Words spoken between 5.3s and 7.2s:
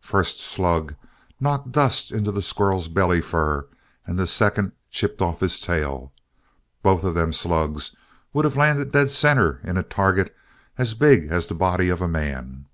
his tail. Both of